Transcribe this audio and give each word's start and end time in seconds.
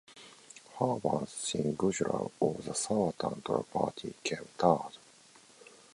Harbans 0.77 1.27
Singh 1.27 1.75
Gujral 1.75 2.31
of 2.41 2.65
the 2.65 2.71
Swatantra 2.71 3.63
Party 3.71 4.15
came 4.23 4.45
third. 4.57 4.97